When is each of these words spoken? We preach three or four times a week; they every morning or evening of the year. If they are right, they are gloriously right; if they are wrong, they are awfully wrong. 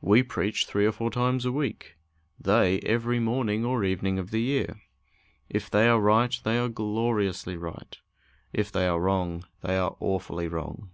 We 0.00 0.22
preach 0.22 0.64
three 0.64 0.86
or 0.86 0.92
four 0.92 1.10
times 1.10 1.44
a 1.44 1.52
week; 1.52 1.98
they 2.40 2.78
every 2.80 3.20
morning 3.20 3.62
or 3.62 3.84
evening 3.84 4.18
of 4.18 4.30
the 4.30 4.40
year. 4.40 4.80
If 5.50 5.68
they 5.70 5.86
are 5.86 6.00
right, 6.00 6.34
they 6.44 6.58
are 6.58 6.70
gloriously 6.70 7.58
right; 7.58 7.98
if 8.54 8.72
they 8.72 8.88
are 8.88 8.98
wrong, 8.98 9.44
they 9.60 9.76
are 9.76 9.98
awfully 10.00 10.48
wrong. 10.48 10.92